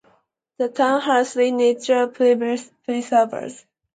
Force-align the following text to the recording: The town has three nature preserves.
The 0.57 0.67
town 0.69 0.99
has 1.01 1.31
three 1.33 1.51
nature 1.51 2.07
preserves. 2.07 3.65